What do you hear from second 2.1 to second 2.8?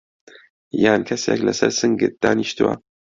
دانیشتووه؟